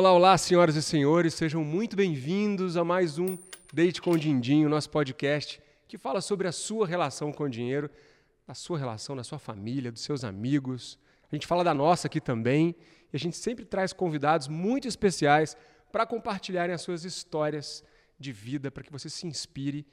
[0.00, 3.36] Olá, olá, senhoras e senhores, sejam muito bem-vindos a mais um
[3.70, 7.90] Date com o Dindinho, nosso podcast que fala sobre a sua relação com o dinheiro,
[8.48, 10.98] a sua relação na sua família, dos seus amigos.
[11.30, 12.74] A gente fala da nossa aqui também
[13.12, 15.54] e a gente sempre traz convidados muito especiais
[15.92, 17.84] para compartilharem as suas histórias
[18.18, 19.86] de vida, para que você se inspire,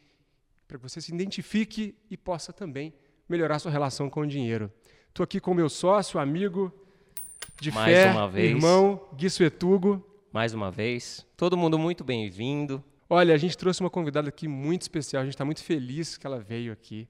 [0.70, 2.94] para que você se identifique e possa também
[3.28, 4.72] melhorar sua relação com o dinheiro.
[5.10, 6.74] Estou aqui com meu sócio, amigo
[7.60, 8.52] de Mais fé, uma vez.
[8.52, 10.06] irmão Gui Suetugo.
[10.32, 11.26] mais uma vez.
[11.36, 12.84] Todo mundo muito bem-vindo.
[13.10, 15.22] Olha, a gente trouxe uma convidada aqui muito especial.
[15.22, 17.08] A gente está muito feliz que ela veio aqui.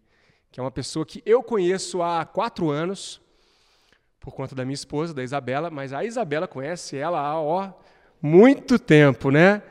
[0.52, 3.20] Que é uma pessoa que eu conheço há quatro anos,
[4.20, 7.72] por conta da minha esposa, da Isabela, mas a Isabela conhece ela há ó,
[8.22, 9.62] muito tempo, né?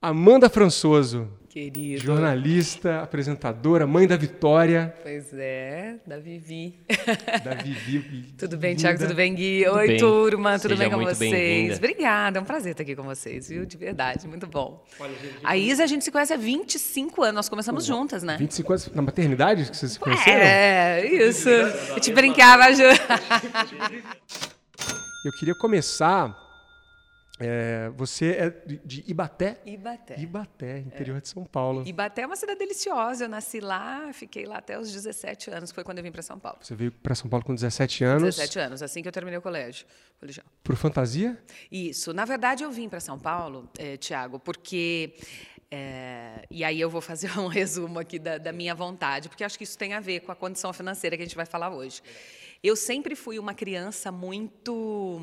[0.00, 1.28] Amanda Françoso,
[1.60, 2.04] Querido.
[2.04, 6.78] jornalista, apresentadora, mãe da Vitória, Pois é, da Vivi.
[7.42, 8.24] da Vivi.
[8.36, 8.76] tudo bem.
[8.76, 8.98] Thiago?
[8.98, 9.66] Tudo bem, Gui?
[9.66, 9.96] Oi, bem.
[9.96, 10.58] turma.
[10.58, 11.78] Tudo Seja bem com muito vocês?
[11.78, 13.64] Obrigada, é um prazer estar aqui com vocês, viu?
[13.64, 14.84] De verdade, muito bom.
[15.42, 18.36] A Isa, a gente se conhece há 25 anos, nós começamos juntas, né?
[18.38, 20.42] 25 anos na maternidade que vocês se conheceram?
[20.42, 21.48] É, isso.
[21.48, 22.82] Eu te brincava, Ju.
[25.24, 26.45] Eu queria começar.
[27.38, 28.50] É, você é
[28.84, 29.60] de Ibaté?
[29.66, 30.18] Ibaté.
[30.18, 31.82] Ibaté, interior de São Paulo.
[31.86, 33.24] Ibaté é uma cidade deliciosa.
[33.24, 36.38] Eu nasci lá, fiquei lá até os 17 anos, foi quando eu vim para São
[36.38, 36.58] Paulo.
[36.62, 38.36] Você veio para São Paulo com 17 anos.
[38.36, 39.86] 17 anos, assim que eu terminei o colégio.
[40.18, 40.46] colegial.
[40.64, 41.38] Por fantasia?
[41.70, 42.14] Isso.
[42.14, 45.14] Na verdade, eu vim para São Paulo, eh, Tiago, porque.
[45.70, 49.58] eh, e aí eu vou fazer um resumo aqui da, da minha vontade, porque acho
[49.58, 52.00] que isso tem a ver com a condição financeira que a gente vai falar hoje.
[52.62, 55.20] Eu sempre fui uma criança muito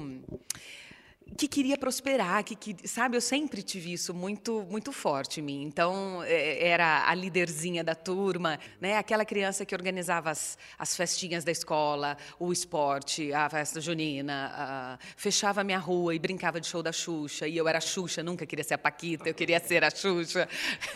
[1.36, 5.64] que queria prosperar, que, que sabe, eu sempre tive isso muito muito forte em mim.
[5.64, 8.98] Então é, era a líderzinha da turma, né?
[8.98, 15.00] Aquela criança que organizava as, as festinhas da escola, o esporte, a festa junina, a-
[15.18, 17.48] fechava a minha rua e brincava de show da Xuxa.
[17.48, 20.48] E eu era a Xuxa, nunca queria ser a Paquita, eu queria ser a Xuxa.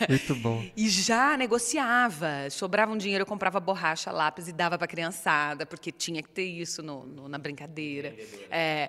[0.08, 0.64] Muito bom.
[0.76, 2.48] E já negociava.
[2.50, 6.28] Sobrava um dinheiro, eu comprava borracha, lápis e dava para a criançada, porque tinha que
[6.28, 8.14] ter isso no- no- na brincadeira.
[8.50, 8.88] É,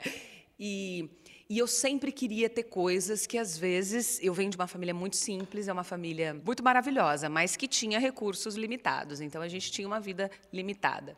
[0.60, 1.10] e,
[1.50, 5.16] e eu sempre queria ter coisas que, às vezes, eu venho de uma família muito
[5.16, 9.20] simples, é uma família muito maravilhosa, mas que tinha recursos limitados.
[9.20, 11.18] Então, a gente tinha uma vida limitada.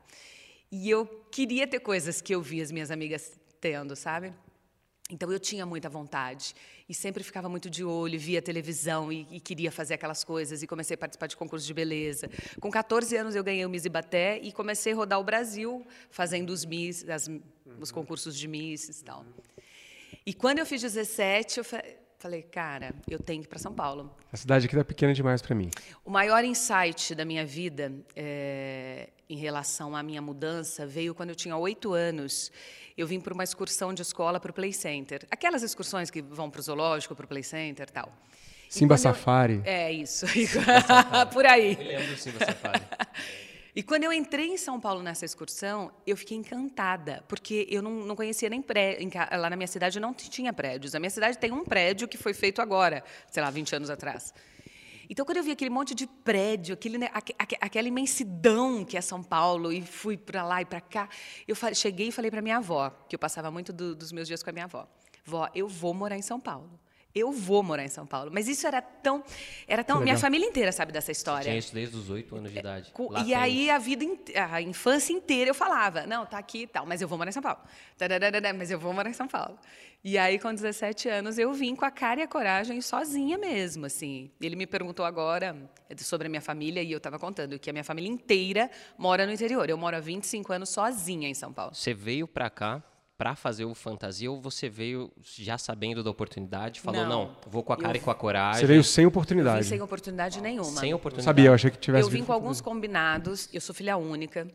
[0.71, 4.33] E eu queria ter coisas que eu via as minhas amigas tendo, sabe?
[5.09, 6.55] Então eu tinha muita vontade
[6.87, 10.67] e sempre ficava muito de olho, via televisão e, e queria fazer aquelas coisas e
[10.67, 12.29] comecei a participar de concursos de beleza.
[12.61, 16.51] Com 14 anos eu ganhei o Miss Ibaté e comecei a rodar o Brasil fazendo
[16.51, 17.29] os Miss, as-
[17.77, 19.25] os concursos de Miss e tal.
[20.25, 21.83] E quando eu fiz 17, eu fa-
[22.19, 24.15] falei, cara, eu tenho que ir para São Paulo.
[24.31, 25.69] A cidade aqui tá pequena demais para mim.
[26.05, 31.35] O maior insight da minha vida eh, em relação à minha mudança veio quando eu
[31.35, 32.51] tinha oito anos.
[32.97, 35.25] Eu vim para uma excursão de escola para o Play Center.
[35.31, 38.11] Aquelas excursões que vão para o zoológico, para o Play Center e tal.
[38.69, 39.61] Simba eu- Safari.
[39.65, 40.25] É isso.
[41.33, 41.75] Por aí.
[41.75, 42.81] lembro sim, você fala.
[43.73, 47.91] E quando eu entrei em São Paulo nessa excursão, eu fiquei encantada, porque eu não,
[48.05, 49.09] não conhecia nem prédio.
[49.31, 50.93] Lá na minha cidade não tinha prédios.
[50.93, 53.01] A minha cidade tem um prédio que foi feito agora,
[53.31, 54.33] sei lá, 20 anos atrás.
[55.09, 59.01] Então, quando eu vi aquele monte de prédio, aquele, aque- aque- aquela imensidão que é
[59.01, 61.07] São Paulo, e fui para lá e para cá,
[61.47, 64.41] eu cheguei e falei para minha avó, que eu passava muito do- dos meus dias
[64.43, 64.87] com a minha avó:
[65.25, 66.79] Vó, eu vou morar em São Paulo.
[67.13, 68.31] Eu vou morar em São Paulo.
[68.33, 69.23] Mas isso era tão.
[69.67, 71.43] Era tão minha família inteira sabe dessa história.
[71.43, 72.91] Tinha isso desde os oito anos de idade.
[72.93, 73.35] Co- Lá e tem.
[73.35, 74.05] aí a vida,
[74.51, 77.33] a infância inteira eu falava, não, tá aqui e tal, mas eu vou morar em
[77.33, 77.59] São Paulo.
[78.57, 79.57] Mas eu vou morar em São Paulo.
[80.03, 83.85] E aí com 17 anos eu vim com a cara e a coragem sozinha mesmo,
[83.85, 84.31] assim.
[84.41, 85.55] Ele me perguntou agora
[85.89, 89.25] eh, sobre a minha família e eu estava contando que a minha família inteira mora
[89.27, 89.69] no interior.
[89.69, 91.75] Eu moro há 25 anos sozinha em São Paulo.
[91.75, 92.81] Você veio pra cá
[93.21, 96.81] pra fazer o fantasia ou você veio já sabendo da oportunidade?
[96.81, 97.35] Falou, não, Não.
[97.45, 98.61] vou com a cara Eu- e com a coragem.
[98.61, 99.61] Você veio sem Eu oportunidade.
[99.61, 100.79] vim sem oportunidade nenhuma.
[100.79, 101.25] sem oportunidade.
[101.25, 103.47] sabia, eu achei que tivesse Eu vim com alguns combinados.
[103.53, 104.47] Eu sou filha única.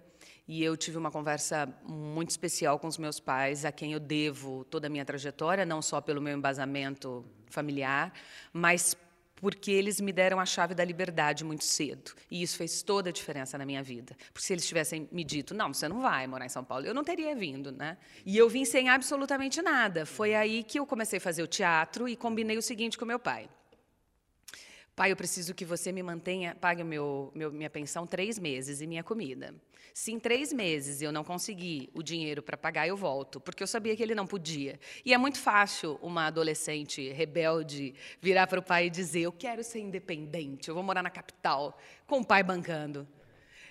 [0.49, 4.65] E eu tive uma conversa muito especial com os meus pais, a quem eu devo
[4.65, 8.12] toda a minha trajetória, não só pelo meu embasamento familiar,
[8.53, 8.97] mas
[9.36, 12.12] porque eles me deram a chave da liberdade muito cedo.
[12.30, 14.16] E isso fez toda a diferença na minha vida.
[14.33, 16.94] Porque se eles tivessem me dito, não, você não vai morar em São Paulo, eu
[16.94, 17.97] não teria vindo, né?
[18.24, 20.06] E eu vim sem absolutamente nada.
[20.06, 23.18] Foi aí que eu comecei a fazer o teatro e combinei o seguinte com meu
[23.18, 23.48] pai.
[24.97, 28.87] Pai, eu preciso que você me mantenha, pague meu, meu- minha pensão três meses e
[28.87, 29.54] minha comida.
[29.93, 33.66] Se em três meses eu não conseguir o dinheiro para pagar, eu volto, porque eu
[33.66, 34.81] sabia que ele não podia.
[35.04, 39.63] E é muito fácil uma adolescente rebelde virar para o pai e dizer: Eu quero
[39.63, 43.07] ser independente, eu vou morar na capital, com o pai bancando.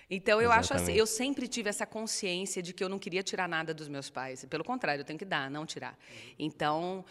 [0.08, 0.98] Então, eu acho assim, Exatamente.
[1.00, 4.44] eu sempre tive essa consciência de que eu não queria tirar nada dos meus pais.
[4.44, 5.98] Pelo contrário, eu tenho que dar, não tirar.
[6.38, 7.04] Então,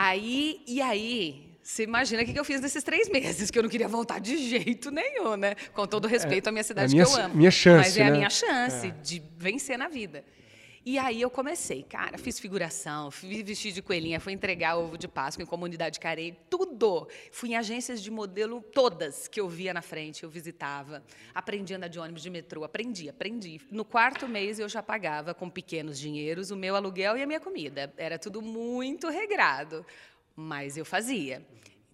[0.00, 3.68] Aí, e aí, você imagina o que eu fiz nesses três meses, que eu não
[3.68, 5.56] queria voltar de jeito nenhum, né?
[5.74, 7.34] Com todo respeito à minha cidade minha, que eu amo.
[7.34, 8.08] minha chance, Mas é né?
[8.08, 10.24] a minha chance de vencer na vida.
[10.90, 15.06] E aí eu comecei, cara, fiz figuração, fiz vestir de coelhinha, fui entregar ovo de
[15.06, 17.06] Páscoa em comunidade carei, tudo.
[17.30, 21.04] Fui em agências de modelo todas que eu via na frente, eu visitava.
[21.34, 23.60] Aprendi a andar de ônibus, de metrô, aprendi, aprendi.
[23.70, 27.38] No quarto mês eu já pagava com pequenos dinheiros o meu aluguel e a minha
[27.38, 27.92] comida.
[27.98, 29.84] Era tudo muito regrado,
[30.34, 31.46] mas eu fazia.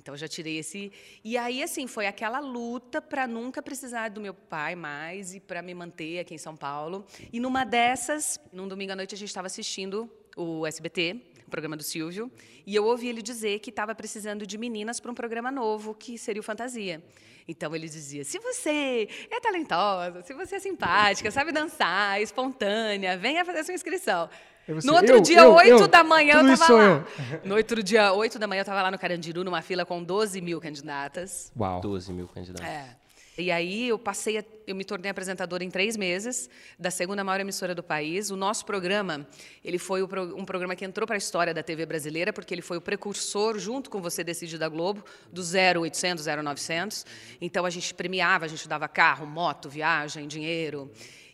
[0.05, 0.93] Então já tirei esse.
[1.25, 5.63] E aí assim foi aquela luta para nunca precisar do meu pai mais e para
[5.63, 7.07] me manter aqui em São Paulo.
[7.33, 11.17] E numa dessas, num domingo à noite a gente estava assistindo o SBT,
[11.47, 12.31] o programa do Silvio,
[12.67, 16.19] e eu ouvi ele dizer que estava precisando de meninas para um programa novo que
[16.19, 17.03] seria o Fantasia.
[17.49, 23.43] Então ele dizia: se você é talentosa, se você é simpática, sabe dançar, espontânea, venha
[23.43, 24.29] fazer sua inscrição.
[24.67, 27.05] Você, no outro eu, dia, eu, 8 eu, da manhã, eu sou lá.
[27.45, 30.41] No outro dia, 8 da manhã, eu estava lá no Carandiru, numa fila com 12
[30.41, 31.53] mil candidatas.
[31.59, 31.81] Uau.
[31.81, 32.67] 12 mil candidatos.
[32.67, 32.97] É.
[33.37, 37.41] E aí eu passei, a, eu me tornei apresentadora em três meses da segunda maior
[37.41, 38.31] emissora do país.
[38.31, 39.27] O nosso programa,
[39.65, 42.55] ele foi o pro, um programa que entrou para a história da TV brasileira, porque
[42.55, 47.05] ele foi o precursor, junto com Você Decide da Globo, do 0800, 0900.
[47.41, 50.89] Então a gente premiava, a gente dava carro, moto, viagem, dinheiro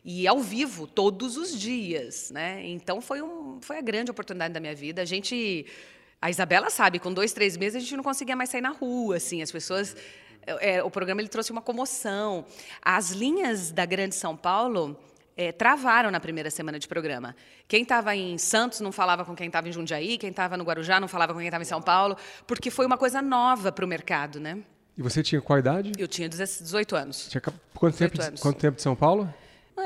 [0.05, 2.67] e ao vivo todos os dias, né?
[2.67, 5.03] Então foi um, foi a grande oportunidade da minha vida.
[5.03, 5.67] A gente,
[6.21, 9.17] a Isabela sabe, com dois, três meses a gente não conseguia mais sair na rua,
[9.17, 9.95] assim, as pessoas
[10.47, 12.45] é, o programa ele trouxe uma comoção.
[12.83, 14.99] As linhas da Grande São Paulo
[15.37, 17.37] é, travaram na primeira semana de programa.
[17.69, 20.99] Quem estava em Santos não falava com quem estava em Jundiaí, quem estava no Guarujá
[20.99, 22.17] não falava com quem estava em São Paulo,
[22.47, 24.59] porque foi uma coisa nova para o mercado, né?
[24.97, 25.93] E você tinha qual idade?
[25.97, 27.29] Eu tinha 18 anos.
[27.29, 27.41] Tinha
[27.75, 28.41] quanto, tempo anos.
[28.41, 29.33] quanto tempo de São Paulo?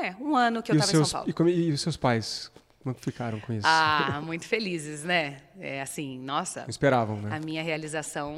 [0.05, 1.29] É, um ano que eu estava em São Paulo.
[1.29, 2.51] E, como- e os seus pais?
[2.83, 3.65] Como ficaram com isso?
[3.67, 5.41] Ah, muito felizes, né?
[5.59, 6.61] É assim, nossa.
[6.61, 7.29] Não esperavam, né?
[7.35, 8.35] A minha realização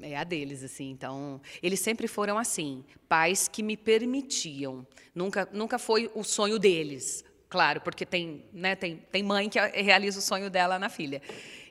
[0.00, 0.90] é a deles, assim.
[0.90, 4.86] Então, eles sempre foram assim, pais que me permitiam.
[5.14, 10.18] Nunca, nunca foi o sonho deles, claro, porque tem, né, tem, tem mãe que realiza
[10.18, 11.20] o sonho dela na filha.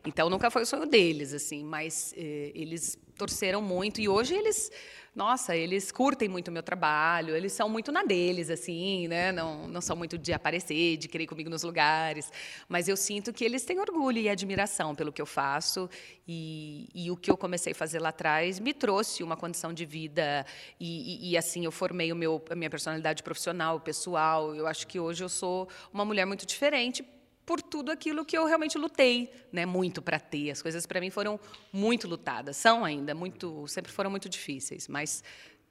[0.06, 4.72] Então, nunca foi o sonho deles, assim, mas eh, eles torceram muito e hoje eles,
[5.16, 9.32] nossa, eles curtem muito o meu trabalho, eles são muito na deles, assim, né?
[9.32, 12.32] Não, não são muito de aparecer, de querer ir comigo nos lugares,
[12.68, 15.90] mas eu sinto que eles têm orgulho e admiração pelo que eu faço
[16.28, 19.86] e, e o que eu comecei a fazer lá atrás me trouxe uma condição de
[19.86, 20.46] vida
[20.80, 24.56] e, e- e, assim eu formei o meu, a minha personalidade profissional, pessoal.
[24.56, 27.06] Eu acho que hoje eu sou uma mulher muito diferente
[27.46, 30.52] por tudo aquilo que eu realmente lutei, né, muito para ter.
[30.52, 31.40] As coisas para mim foram
[31.72, 35.24] muito lutadas, são ainda muito, sempre foram muito difíceis, mas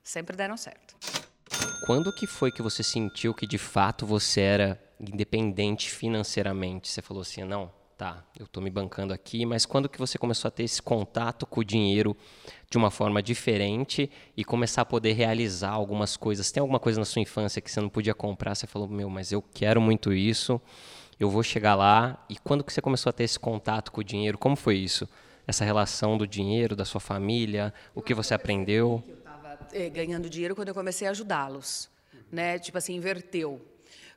[0.02, 0.96] sempre deram certo.
[1.86, 6.88] Quando que foi que você sentiu que de fato você era independente financeiramente?
[6.88, 10.48] Você falou assim, não, tá, eu tô me bancando aqui, mas quando que você começou
[10.48, 12.16] a ter esse contato com o dinheiro
[12.70, 16.50] de uma forma diferente e começar a poder realizar algumas coisas?
[16.50, 18.54] Tem alguma coisa na sua infância que você não podia comprar?
[18.54, 20.60] Você falou, meu, mas eu quero muito isso,
[21.22, 22.24] eu vou chegar lá.
[22.28, 24.38] E quando que você começou a ter esse contato com o dinheiro?
[24.38, 25.08] Como foi isso?
[25.46, 29.02] Essa relação do dinheiro, da sua família, o que você aprendeu?
[29.06, 29.58] Eu estava
[29.92, 31.90] ganhando dinheiro quando eu comecei a ajudá-los,
[32.30, 32.58] né?
[32.58, 33.60] Tipo assim, inverteu.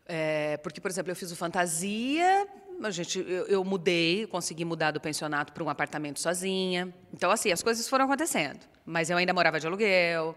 [0.07, 2.48] É, porque, por exemplo, eu fiz o fantasia,
[2.84, 6.94] a gente, eu, eu mudei, consegui mudar do pensionato para um apartamento sozinha.
[7.14, 8.59] Então, assim, as coisas foram acontecendo.
[8.85, 10.35] Mas eu ainda morava de aluguel.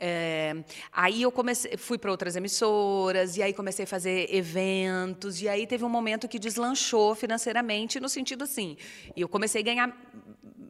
[0.00, 0.54] É,
[0.92, 5.66] aí eu comecei, fui para outras emissoras e aí comecei a fazer eventos e aí
[5.66, 8.76] teve um momento que deslanchou financeiramente no sentido assim,
[9.16, 9.96] eu comecei a ganhar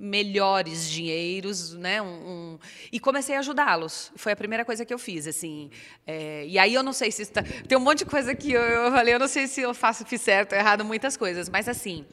[0.01, 2.01] melhores dinheiros, né?
[2.01, 2.59] Um, um-
[2.93, 4.13] e comecei a ajudá-los.
[4.17, 5.71] Foi a primeira coisa que eu fiz, assim.
[6.07, 8.61] É, e aí eu não sei se está, tem um monte de coisa que eu,
[8.63, 11.69] eu falei, eu não sei se eu faço fiz certo ou errado muitas coisas, mas
[11.69, 12.07] assim,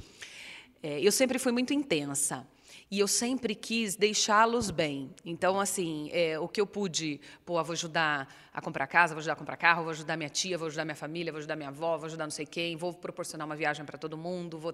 [0.82, 2.46] é, eu sempre fui muito intensa.
[2.90, 5.10] E eu sempre quis deixá-los bem.
[5.26, 9.20] Então, assim, é, o que eu pude, pô, eu vou ajudar a comprar casa, vou
[9.20, 11.70] ajudar a comprar carro, vou ajudar minha tia, vou ajudar minha família, vou ajudar minha
[11.70, 14.74] avó, vou ajudar não sei quem, vou proporcionar uma viagem para todo mundo, vou...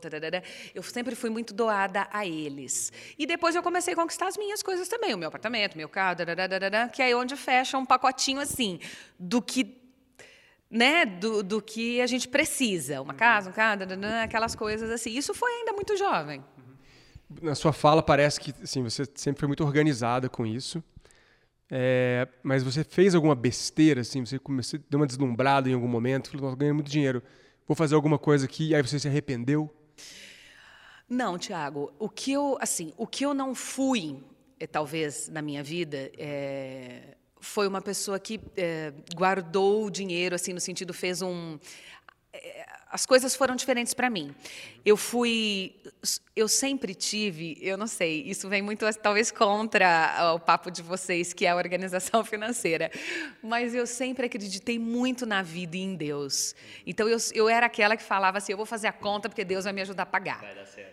[0.75, 2.91] Eu sempre fui muito doada a eles.
[3.17, 6.17] E depois eu comecei a conquistar as minhas coisas também, o meu apartamento, meu carro,
[6.91, 8.77] que é onde fecha um pacotinho assim,
[9.17, 9.79] do que
[10.69, 13.01] né, do, do que a gente precisa.
[13.01, 13.81] Uma casa, um carro,
[14.23, 15.11] aquelas coisas assim.
[15.11, 16.41] Isso foi ainda muito jovem.
[17.41, 20.83] Na sua fala parece que assim, você sempre foi muito organizada com isso.
[21.69, 24.25] É, mas você fez alguma besteira, assim?
[24.25, 27.23] Você começou, deu uma deslumbrada em algum momento, falou, "Nossa, ganhei muito dinheiro,
[27.65, 29.73] vou fazer alguma coisa aqui, e aí você se arrependeu?
[31.07, 34.17] Não, Tiago, o que eu, assim, o que eu não fui,
[34.59, 40.53] eh, talvez, na minha vida, eh, foi uma pessoa que eh, guardou o dinheiro, assim,
[40.53, 41.57] no sentido, fez um...
[42.91, 44.35] as coisas foram diferentes para mim.
[44.83, 45.75] Eu fui,
[46.35, 51.31] eu sempre tive, eu não sei, isso vem muito talvez contra o papo de vocês
[51.33, 52.91] que é a organização financeira,
[53.41, 56.53] mas eu sempre acreditei muito na vida e em Deus.
[56.85, 59.63] Então eu, eu era aquela que falava assim, eu vou fazer a conta porque Deus
[59.63, 60.43] vai me ajudar a pagar.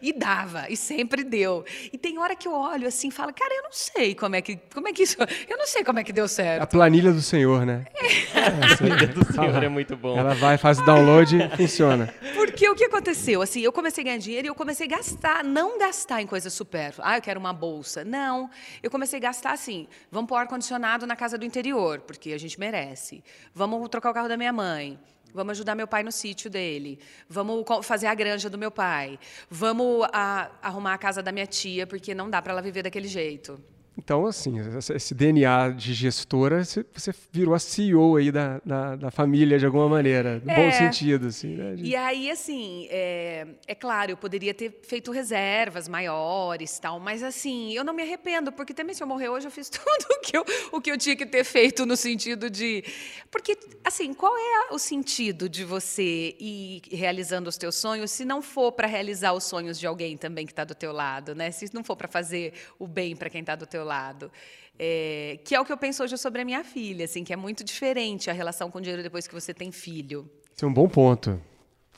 [0.01, 1.65] E dava, e sempre deu.
[1.93, 4.43] E tem hora que eu olho assim, e falo, cara, eu não sei como é
[4.43, 5.17] que, como é que isso,
[5.49, 6.63] eu não sei como é que deu certo.
[6.63, 7.85] A planilha do Senhor, né?
[8.39, 8.73] É.
[8.73, 10.17] A planilha do Senhor é muito bom.
[10.17, 12.15] Ela vai, faz o download e funciona funciona.
[12.35, 13.43] Porque o que aconteceu?
[13.43, 16.53] Assim, eu comecei a ganhar dinheiro e eu comecei a gastar, não gastar em coisas
[16.53, 17.09] supérfluas.
[17.09, 18.05] Ah, eu quero uma bolsa.
[18.05, 18.51] Não.
[18.83, 19.89] Eu comecei a gastar assim.
[20.11, 23.23] Vamos pôr ar-condicionado na casa do interior, porque a gente merece.
[23.55, 24.99] Vamos trocar o carro da minha mãe.
[25.35, 26.99] Vamos ajudar meu pai no sítio dele.
[27.29, 29.19] Vamos fazer a granja do meu pai.
[29.51, 33.09] Vamos a, arrumar a casa da minha tia, porque não dá para ela viver daquele
[33.09, 33.63] jeito.
[33.99, 34.55] Então, assim,
[34.95, 39.89] esse DNA de gestora, você virou a CEO aí da, da, da família de alguma
[39.89, 40.55] maneira, no é.
[40.55, 41.75] bom sentido, assim, né?
[41.77, 47.73] E aí, assim, é, é, claro, eu poderia ter feito reservas maiores, tal, mas assim,
[47.73, 50.37] eu não me arrependo, porque também se eu morrer hoje, eu fiz tudo o que
[50.37, 52.85] eu, o que eu tinha que ter feito no sentido de...
[53.33, 58.41] Porque, assim, qual é o sentido de você ir realizando os teus sonhos se não
[58.41, 61.51] for para realizar os sonhos de alguém também que está do teu lado, né?
[61.51, 64.31] Se não for para fazer o bem para quem está do teu lado.
[64.79, 67.37] É, que é o que eu penso hoje sobre a minha filha, assim, que é
[67.37, 70.31] muito diferente a relação com o dinheiro depois que você tem filho.
[70.55, 71.41] Isso é um bom ponto.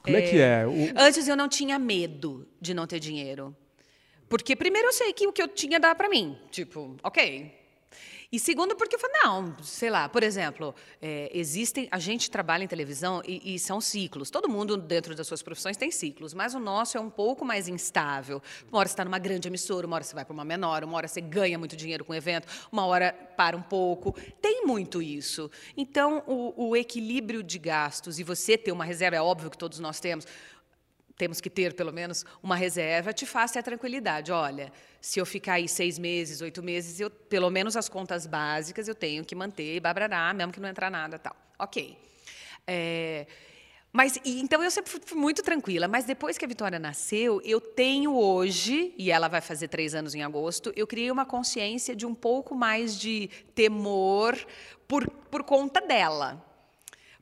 [0.02, 0.66] Como é, é que é?
[0.66, 0.72] O...
[0.96, 3.54] Antes eu não tinha medo de não ter dinheiro.
[4.30, 6.38] Porque primeiro eu sei que o que eu tinha dá para mim.
[6.50, 7.52] Tipo, ok,
[8.32, 10.72] e segundo, porque eu falei, não, sei lá, por exemplo,
[11.02, 11.88] é, existem.
[11.90, 14.30] A gente trabalha em televisão e, e, são ciclos.
[14.30, 17.66] Todo mundo, dentro das suas profissões, tem ciclos, mas o nosso é um pouco mais
[17.66, 18.40] instável.
[18.68, 20.96] Uma hora você está numa grande emissora, uma hora você vai para uma menor, uma
[20.96, 24.14] hora você ganha muito dinheiro com o evento, uma hora para um pouco.
[24.40, 25.50] Tem muito isso.
[25.76, 29.80] Então, o, o equilíbrio de gastos e você ter uma reserva, é óbvio que todos
[29.80, 30.24] nós temos
[31.20, 34.32] temos que ter pelo menos uma reserva, te ter a tranquilidade.
[34.32, 34.72] Olha,
[35.02, 38.94] se eu ficar aí seis meses, oito meses, eu, pelo menos as contas básicas eu
[38.94, 41.36] tenho que manter, babrará, mesmo que não entrar nada tal.
[41.58, 41.98] Ok.
[42.66, 43.26] É,
[43.92, 45.86] mas então eu sempre fui muito tranquila.
[45.86, 50.14] Mas depois que a Vitória nasceu, eu tenho hoje, e ela vai fazer três anos
[50.14, 54.38] em agosto, eu criei uma consciência de um pouco mais de temor
[54.88, 56.49] por, por conta dela.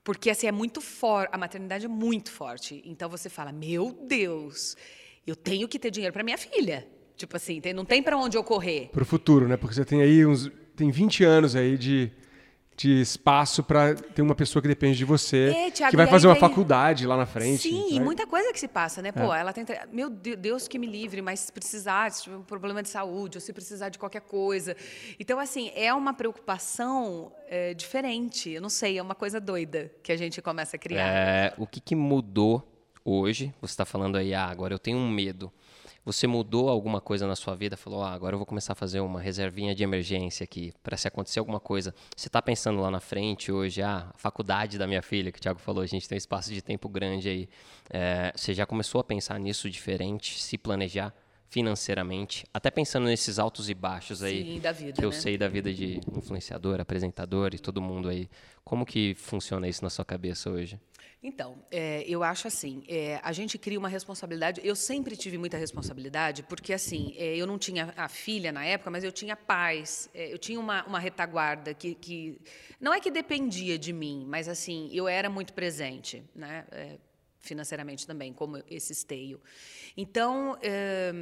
[0.04, 2.82] Porque assim é muito forte, a maternidade é muito forte.
[2.84, 4.76] Então você fala: "Meu Deus,
[5.26, 6.86] eu tenho que ter dinheiro para minha filha".
[7.16, 8.90] Tipo assim, não tem para onde eu correr.
[8.92, 9.56] Para o futuro, né?
[9.56, 12.12] Porque você tem aí uns tem 20 anos aí de
[12.78, 16.28] de espaço para ter uma pessoa que depende de você, é, Thiago, que vai fazer
[16.28, 17.62] uma faculdade lá na frente.
[17.62, 19.10] Sim, e muita coisa que se passa, né?
[19.10, 19.40] Pô, é.
[19.40, 19.64] ela tem.
[19.92, 23.40] Meu Deus que me livre, mas se precisar, se tiver um problema de saúde, ou
[23.40, 24.76] se precisar de qualquer coisa.
[25.18, 28.48] Então, assim, é uma preocupação é, diferente.
[28.48, 31.08] Eu não sei, é uma coisa doida que a gente começa a criar.
[31.08, 32.62] É, o que, que mudou
[33.04, 33.52] hoje?
[33.60, 35.52] Você está falando aí, ah, agora eu tenho um medo.
[36.04, 37.76] Você mudou alguma coisa na sua vida?
[37.76, 41.06] Falou, ah, agora eu vou começar a fazer uma reservinha de emergência aqui, para se
[41.06, 41.94] acontecer alguma coisa.
[42.16, 45.42] Você está pensando lá na frente hoje, ah, a faculdade da minha filha, que o
[45.42, 47.48] Thiago falou, a gente tem um espaço de tempo grande aí.
[47.90, 51.12] É, você já começou a pensar nisso diferente, se planejar?
[51.50, 55.16] financeiramente, até pensando nesses altos e baixos aí Sim, da vida, que eu né?
[55.16, 58.28] sei da vida de influenciador, apresentador e todo mundo aí.
[58.62, 60.78] Como que funciona isso na sua cabeça hoje?
[61.20, 64.60] Então, é, eu acho assim, é, a gente cria uma responsabilidade.
[64.62, 68.90] Eu sempre tive muita responsabilidade, porque assim, é, eu não tinha a filha na época,
[68.90, 72.40] mas eu tinha pais, é, eu tinha uma, uma retaguarda que, que,
[72.80, 76.98] não é que dependia de mim, mas assim, eu era muito presente, né, é,
[77.40, 79.40] financeiramente também, como esse esteio.
[79.96, 81.12] Então, é,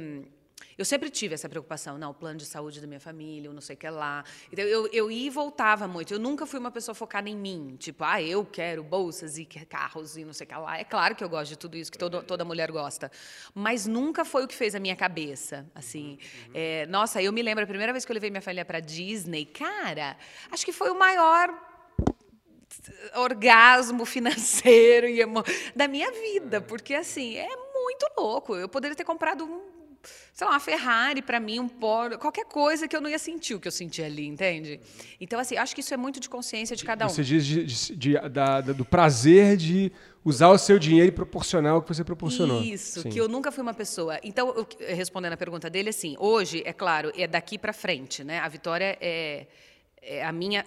[0.77, 3.61] eu sempre tive essa preocupação, não, o plano de saúde da minha família, eu não
[3.61, 4.23] sei o que lá.
[4.51, 6.13] Então, eu, eu ia e voltava muito.
[6.13, 7.75] Eu nunca fui uma pessoa focada em mim.
[7.79, 10.77] Tipo, ah, eu quero bolsas e carros e não sei o que lá.
[10.77, 13.11] É claro que eu gosto de tudo isso, que todo, toda mulher gosta.
[13.55, 15.65] Mas nunca foi o que fez a minha cabeça.
[15.73, 16.51] Assim, uhum.
[16.53, 19.45] é, Nossa, eu me lembro, a primeira vez que eu levei minha família para Disney,
[19.45, 20.15] cara,
[20.51, 21.53] acho que foi o maior
[23.15, 25.07] orgasmo financeiro
[25.75, 28.55] da minha vida, porque assim é muito louco.
[28.55, 29.76] Eu poderia ter comprado um
[30.33, 33.55] sei lá, uma Ferrari para mim, um Porsche, qualquer coisa que eu não ia sentir
[33.55, 34.79] o que eu senti ali, entende?
[35.19, 37.09] Então, assim, acho que isso é muito de consciência de cada um.
[37.09, 39.91] Você diz de, de, de, da, do prazer de
[40.23, 42.61] usar o seu dinheiro e proporcionar o que você proporcionou.
[42.61, 43.09] Isso, Sim.
[43.09, 44.19] que eu nunca fui uma pessoa.
[44.23, 48.39] Então, eu, respondendo a pergunta dele, assim, hoje, é claro, é daqui para frente, né?
[48.39, 49.47] A Vitória é é
[50.23, 50.65] a minha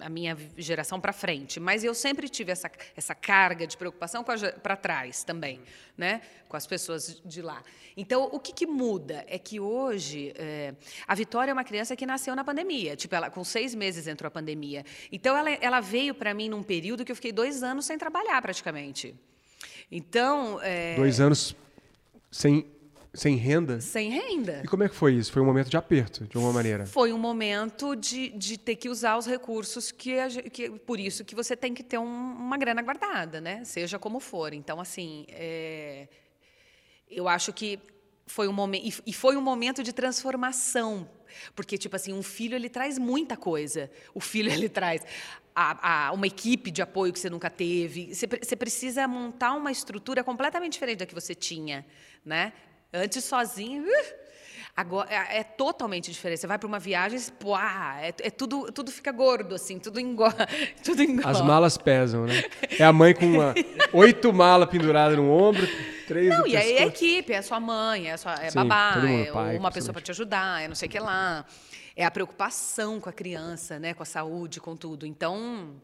[0.00, 4.76] a minha geração para frente, mas eu sempre tive essa, essa carga de preocupação para
[4.76, 5.60] trás também,
[5.96, 7.62] né, com as pessoas de lá.
[7.96, 10.74] Então, o que, que muda é que hoje é,
[11.06, 14.28] a Vitória é uma criança que nasceu na pandemia, tipo ela com seis meses entrou
[14.28, 14.84] a pandemia.
[15.10, 18.40] Então, ela, ela veio para mim num período que eu fiquei dois anos sem trabalhar
[18.42, 19.14] praticamente.
[19.90, 21.56] Então, é, Dois anos
[22.30, 22.66] sem,
[23.12, 23.80] sem renda?
[23.80, 24.60] sem renda.
[24.64, 25.32] E como é que foi isso?
[25.32, 26.86] Foi um momento de aperto, de alguma maneira?
[26.86, 31.24] Foi um momento de, de ter que usar os recursos que, a que por isso
[31.24, 33.64] que você tem que ter um- uma grana guardada, né?
[33.64, 34.52] Seja como for.
[34.52, 36.08] Então, assim, é,
[37.10, 37.78] eu acho que
[38.26, 41.08] foi um momento e, foi um momento de transformação,
[41.54, 43.90] porque tipo assim, um filho ele traz muita coisa.
[44.14, 45.02] O filho ele traz
[45.54, 48.14] a- a- uma equipe de apoio que você nunca teve.
[48.14, 51.84] Você, você precisa montar uma estrutura completamente diferente da que você tinha,
[52.24, 52.52] né?
[52.92, 53.84] Antes sozinho.
[53.84, 54.20] uh,
[54.76, 56.40] Agora, é, é totalmente diferente.
[56.40, 60.00] Você vai para uma viagem, pô, ah, é, é tudo, tudo fica gordo, assim, tudo
[60.00, 60.48] engorda.
[60.82, 61.28] Tudo engorda.
[61.28, 62.42] As malas pesam, né?
[62.78, 63.54] É a mãe com uma,
[63.92, 65.66] oito malas penduradas no ombro,
[66.06, 68.54] três Não, e aí é a equipe, é a sua mãe, é, sua, é Sim,
[68.54, 71.44] babá, mundo, é pai, uma pessoa para te ajudar, é não sei o que lá.
[71.94, 75.04] É a preocupação com a criança, né, com a saúde, com tudo.
[75.04, 75.74] Então,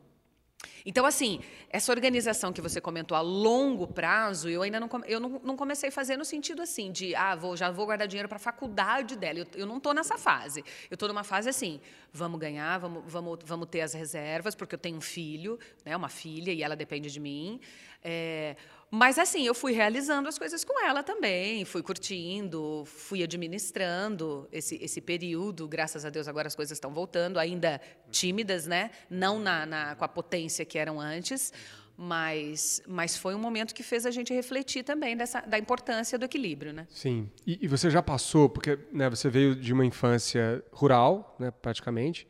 [0.84, 5.40] então assim, essa organização que você comentou a longo prazo, eu ainda não, eu não,
[5.42, 8.36] não comecei a fazer no sentido assim de, ah, vou, já vou guardar dinheiro para
[8.36, 9.40] a faculdade dela.
[9.40, 10.64] Eu, eu não estou nessa fase.
[10.90, 11.80] Eu estou numa fase assim,
[12.12, 16.08] vamos ganhar, vamos, vamos, vamos ter as reservas, porque eu tenho um filho, né, uma
[16.08, 17.60] filha, e ela depende de mim.
[18.02, 18.56] É,
[18.90, 24.76] mas assim, eu fui realizando as coisas com ela também, fui curtindo, fui administrando esse,
[24.82, 25.66] esse período.
[25.68, 28.90] Graças a Deus agora as coisas estão voltando, ainda tímidas, né?
[29.10, 31.52] Não na, na- com a potência que eram antes,
[31.96, 36.24] mas, mas foi um momento que fez a gente refletir também dessa, da importância do
[36.24, 36.86] equilíbrio, né?
[36.90, 37.30] Sim.
[37.46, 42.26] E, e você já passou, porque né, você veio de uma infância rural, né, praticamente,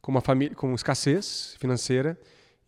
[0.00, 2.18] com uma família com escassez financeira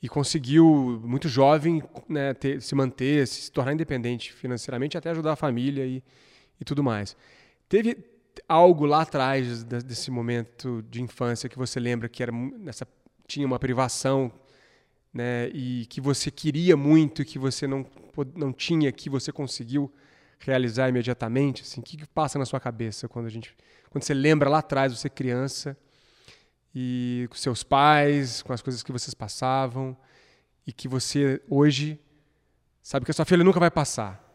[0.02, 5.36] e conseguiu muito jovem né, ter- se manter, se tornar independente financeiramente, até ajudar a
[5.36, 6.02] família e,
[6.60, 7.16] e tudo mais.
[7.68, 7.96] Teve
[8.48, 12.86] algo lá atrás de- desse momento de infância que você lembra que era nessa
[13.26, 14.32] tinha uma privação
[15.12, 17.84] né, e que você queria muito que você não,
[18.34, 19.92] não tinha, que você conseguiu
[20.38, 21.62] realizar imediatamente?
[21.62, 23.54] Assim, o que, que passa na sua cabeça quando a gente,
[23.90, 25.76] quando você lembra lá atrás, você criança
[26.74, 29.96] e com seus pais, com as coisas que vocês passavam
[30.66, 32.00] e que você hoje
[32.82, 34.30] sabe que a sua filha nunca vai passar?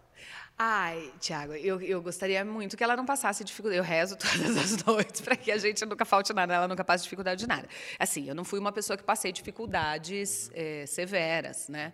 [0.57, 3.77] Ai, Tiago, eu, eu gostaria muito que ela não passasse dificuldade.
[3.77, 7.03] Eu rezo todas as noites para que a gente nunca falte nada, ela nunca passe
[7.03, 7.67] dificuldade de nada.
[7.99, 11.91] Assim, eu não fui uma pessoa que passei dificuldades eh, severas, né?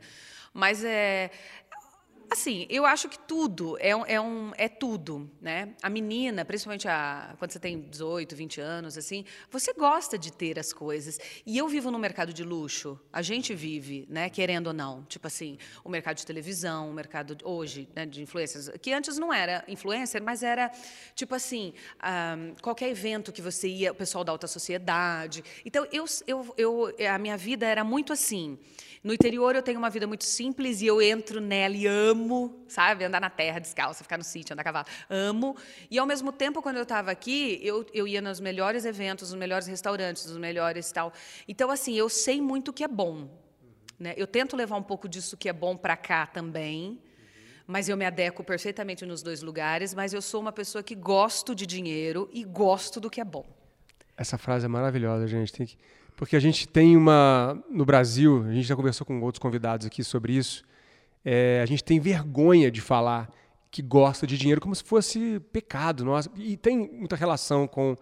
[0.53, 1.31] Mas é.
[2.33, 5.73] Assim, eu acho que tudo é, um, é, um, é tudo, né?
[5.83, 10.57] A menina, principalmente a, quando você tem 18, 20 anos, assim, você gosta de ter
[10.57, 11.19] as coisas.
[11.45, 14.29] E eu vivo no mercado de luxo, a gente vive, né?
[14.29, 15.03] Querendo ou não.
[15.09, 19.17] Tipo assim, o mercado de televisão, o mercado de- hoje, né, de influencers, que antes
[19.17, 20.71] não era influencer, mas era,
[21.13, 25.43] tipo assim, ah, qualquer evento que você ia, o pessoal da alta sociedade.
[25.65, 28.57] Então, eu, eu, eu, a minha vida era muito assim.
[29.03, 33.03] No interior eu tenho uma vida muito simples e eu entro nela e amo, sabe?
[33.03, 34.85] Andar na terra descalça, ficar no sítio, andar a cavalo.
[35.09, 35.57] Amo.
[35.89, 39.39] E ao mesmo tempo, quando eu estava aqui, eu, eu ia nos melhores eventos, nos
[39.39, 41.11] melhores restaurantes, nos melhores tal.
[41.47, 43.27] Então, assim, eu sei muito o que é bom.
[43.97, 44.13] Né?
[44.15, 47.01] Eu tento levar um pouco disso que é bom para cá também.
[47.65, 49.95] Mas eu me adequo perfeitamente nos dois lugares.
[49.95, 53.45] Mas eu sou uma pessoa que gosto de dinheiro e gosto do que é bom.
[54.15, 55.51] Essa frase é maravilhosa, gente.
[55.51, 55.75] Tem que...
[56.15, 57.57] Porque a gente tem uma.
[57.69, 60.63] No Brasil, a gente já conversou com outros convidados aqui sobre isso.
[61.25, 63.29] é, a gente tem vergonha de falar
[63.69, 66.03] que gosta de dinheiro como se fosse pecado.
[66.05, 66.29] Nossa.
[66.37, 67.95] E tem muita relação com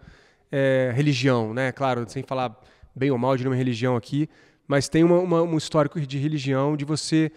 [0.52, 1.72] é, religião, né?
[1.72, 2.60] Claro, sem falar
[2.96, 4.28] bem ou mal de nenhuma religião aqui,
[4.68, 7.32] mas tem uma, uma- um histórico de religião de você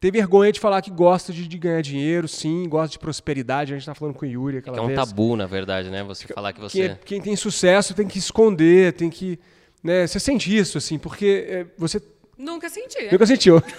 [0.00, 3.72] ter vergonha de falar que gosta de, de ganhar dinheiro, sim, gosta de prosperidade.
[3.72, 4.98] A gente está falando com o Yuri aquela Que é um vez.
[4.98, 6.02] tabu, na verdade, né?
[6.04, 6.82] Você falar que Quem, você.
[6.82, 9.38] é- quem tem sucesso tem que esconder, tem que.
[9.82, 12.02] Né, você sente isso, assim, porque é, você
[12.36, 13.08] Nunca senti.
[13.10, 13.62] nunca sentiu.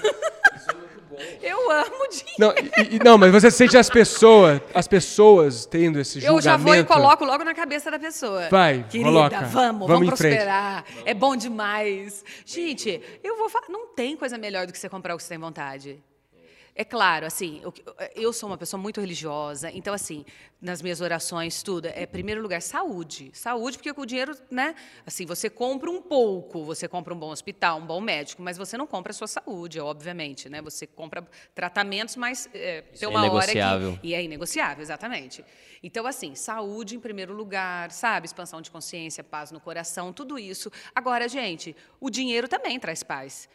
[1.42, 2.36] Eu amo dinheiro.
[2.38, 6.44] Não, e- e- não, mas você sente as pessoas, as pessoas tendo esse Eu julgamento.
[6.44, 8.48] já vou e coloco logo na cabeça da pessoa.
[8.50, 9.40] Vai, Querida, coloca.
[9.42, 10.36] vamos, Vamos vamos, em frente.
[10.36, 10.86] prosperar.
[11.06, 12.24] É bom demais.
[12.46, 13.66] Gente, eu vou falar.
[13.70, 16.00] Não tem coisa melhor do que você comprar o que você tem vontade.
[16.80, 17.60] É claro, assim,
[18.14, 20.24] eu, sou uma pessoa muito religiosa, então, assim,
[20.62, 23.32] nas minhas orações, tudo, é, em primeiro lugar, saúde.
[23.34, 27.32] Saúde, porque com o dinheiro, né, assim, você compra um pouco, você compra um bom
[27.32, 30.62] hospital, um bom médico, mas você não compra a sua saúde, obviamente, né?
[30.62, 33.98] Você compra tratamentos, mas é, tem é uma hora inegociável.
[34.00, 34.08] que...
[34.10, 35.44] E é inegociável, exatamente.
[35.82, 38.28] Então, assim, saúde em primeiro lugar, sabe?
[38.28, 40.72] Expansão de consciência, paz no coração, tudo isso.
[40.94, 43.50] Agora, gente, o dinheiro também traz paz.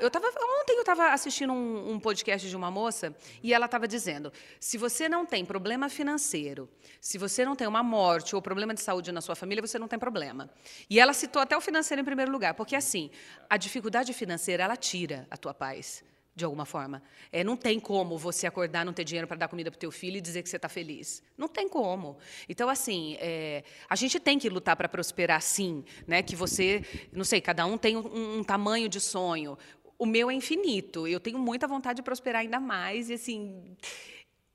[0.00, 0.26] Eu tava,
[0.60, 4.78] ontem eu estava assistindo um, um podcast de uma moça e ela estava dizendo: se
[4.78, 6.66] você não tem problema financeiro,
[6.98, 9.86] se você não tem uma morte ou problema de saúde na sua família, você não
[9.86, 10.48] tem problema.
[10.88, 13.10] E ela citou até o financeiro em primeiro lugar, porque assim,
[13.50, 16.02] a dificuldade financeira ela tira a tua paz.
[16.36, 17.02] De alguma forma.
[17.32, 19.90] É, não tem como você acordar, não ter dinheiro para dar comida para o teu
[19.90, 21.22] filho e dizer que você está feliz.
[21.36, 22.18] Não tem como.
[22.46, 25.82] Então, assim, é, a gente tem que lutar para prosperar, sim.
[26.06, 26.22] Né?
[26.22, 29.56] Que você, não sei, cada um tem um, um tamanho de sonho.
[29.98, 31.08] O meu é infinito.
[31.08, 33.08] Eu tenho muita vontade de prosperar ainda mais.
[33.08, 33.74] E, assim,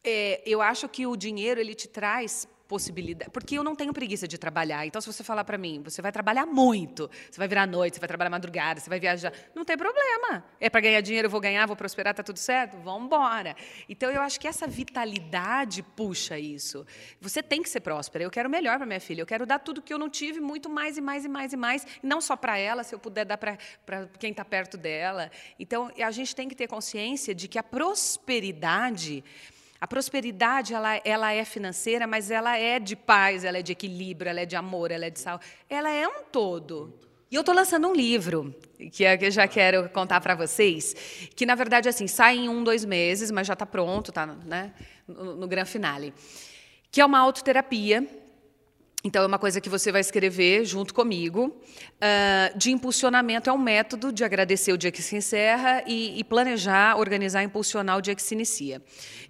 [0.03, 3.29] é, eu acho que o dinheiro ele te traz possibilidade.
[3.31, 4.85] Porque eu não tenho preguiça de trabalhar.
[4.85, 7.95] Então, se você falar para mim, você vai trabalhar muito, você vai virar à noite,
[7.95, 10.41] você vai trabalhar madrugada, você vai viajar, não tem problema.
[10.57, 12.77] É para ganhar dinheiro, eu vou ganhar, vou prosperar, tá tudo certo?
[12.77, 13.57] Vamos embora.
[13.89, 16.85] Então, eu acho que essa vitalidade puxa isso.
[17.19, 18.23] Você tem que ser próspera.
[18.23, 19.21] Eu quero melhor para minha filha.
[19.21, 21.57] Eu quero dar tudo que eu não tive, muito mais e mais e mais e
[21.57, 21.85] mais.
[22.01, 23.57] E não só para ela, se eu puder dar para
[24.17, 25.29] quem está perto dela.
[25.59, 29.25] Então, a gente tem que ter consciência de que a prosperidade
[29.81, 34.29] a prosperidade ela, ela é financeira, mas ela é de paz, ela é de equilíbrio,
[34.29, 35.43] ela é de amor, ela é de saúde.
[35.67, 36.93] Ela é um todo.
[37.31, 38.53] E eu estou lançando um livro
[38.91, 42.63] que é eu já quero contar para vocês, que na verdade assim sai em um,
[42.63, 44.71] dois meses, mas já está pronto, está né,
[45.07, 46.13] no, no grande finale,
[46.91, 48.07] que é uma autoterapia
[49.03, 51.47] então, é uma coisa que você vai escrever junto comigo.
[51.47, 56.23] Uh, de impulsionamento é um método de agradecer o dia que se encerra e, e,
[56.23, 58.79] planejar, organizar, impulsionar o dia que se inicia.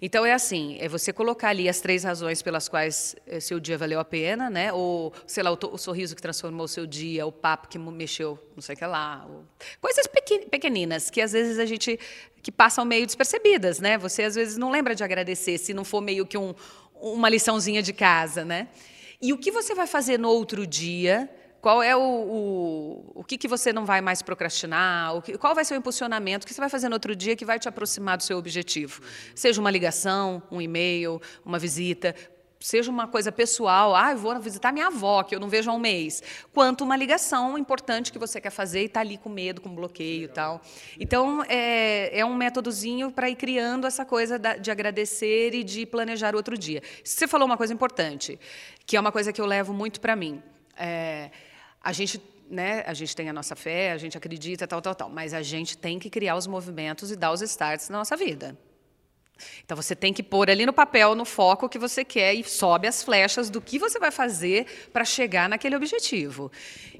[0.00, 3.78] Então, é assim: é você colocar ali as três razões pelas quais eh, seu dia
[3.78, 4.70] valeu a pena, né?
[4.74, 8.38] Ou, sei lá, o, o sorriso que transformou o seu dia, o papo que mexeu,
[8.54, 9.26] não sei o que lá.
[9.26, 9.42] Ou...
[9.80, 10.06] Coisas
[10.50, 11.98] pequeninas que às vezes a gente
[12.42, 13.96] que passam meio despercebidas, né?
[13.96, 16.54] Você às vezes não lembra de agradecer se não for meio que um,
[17.00, 18.68] uma liçãozinha de casa, né?
[19.22, 21.30] E o que você vai fazer no outro dia?
[21.60, 25.22] Qual é o, o, o que, que você não vai mais procrastinar?
[25.22, 26.44] Que, qual vai ser o impulsionamento?
[26.44, 29.00] O que você vai fazer no outro dia que vai te aproximar do seu objetivo?
[29.32, 32.16] Seja uma ligação, um e-mail, uma visita
[32.62, 35.74] seja uma coisa pessoal, ah, eu vou visitar minha avó, que eu não vejo há
[35.74, 36.22] um mês,
[36.52, 40.24] quanto uma ligação importante que você quer fazer e está ali com medo, com bloqueio
[40.24, 40.60] e tal.
[40.98, 46.34] Então, é, é um métodozinho para ir criando essa coisa de agradecer e de planejar
[46.34, 46.82] outro dia.
[47.04, 48.38] Você falou uma coisa importante,
[48.86, 50.42] que é uma coisa que eu levo muito para mim.
[50.76, 51.30] É,
[51.82, 52.20] a gente
[52.50, 55.40] né, a gente tem a nossa fé, a gente acredita, tal, tal, tal, mas a
[55.40, 58.54] gente tem que criar os movimentos e dar os starts na nossa vida.
[59.64, 62.44] Então você tem que pôr ali no papel, no foco o que você quer e
[62.44, 66.50] sobe as flechas do que você vai fazer para chegar naquele objetivo.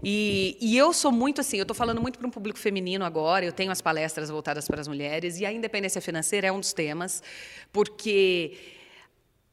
[0.03, 3.45] E, e, eu sou muito assim, eu estou falando muito para um público feminino agora,
[3.45, 6.73] eu tenho as palestras voltadas para as mulheres e a independência financeira é um dos
[6.73, 7.23] temas,
[7.73, 8.57] porque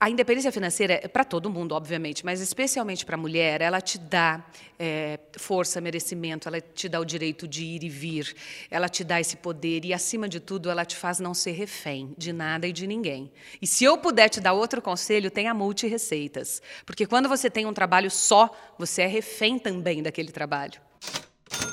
[0.01, 3.97] a independência financeira é para todo mundo, obviamente, mas especialmente para a mulher, ela te
[3.97, 4.41] dá
[4.79, 8.33] é, força, merecimento, ela te dá o direito de ir e vir,
[8.71, 12.13] ela te dá esse poder e, acima de tudo, ela te faz não ser refém
[12.17, 13.29] de nada e de ninguém.
[13.61, 16.61] E se eu puder te dar outro conselho, tenha multi-receitas.
[16.85, 20.79] Porque quando você tem um trabalho só, você é refém também daquele trabalho.